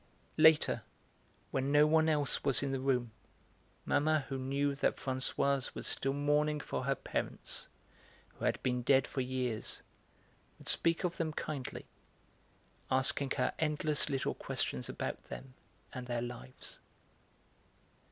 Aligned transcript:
Later, 0.37 0.81
when 1.51 1.71
no 1.71 1.85
one 1.85 2.09
else 2.09 2.43
was 2.43 2.63
in 2.63 2.71
the 2.71 2.79
room, 2.79 3.11
Mamma, 3.85 4.21
who 4.29 4.39
knew 4.39 4.73
that 4.73 4.95
Françoise 4.95 5.75
was 5.75 5.85
still 5.87 6.13
mourning 6.15 6.59
for 6.59 6.85
her 6.85 6.95
parents, 6.95 7.67
who 8.29 8.45
had 8.45 8.63
been 8.63 8.81
dead 8.81 9.05
for 9.05 9.21
years, 9.21 9.83
would 10.57 10.67
speak 10.67 11.03
of 11.03 11.17
them 11.17 11.33
kindly, 11.33 11.85
asking 12.89 13.29
her 13.37 13.53
endless 13.59 14.09
little 14.09 14.33
questions 14.33 14.89
about 14.89 15.19
them 15.25 15.53
and 15.93 16.07
their 16.07 16.23
lives. 16.23 16.79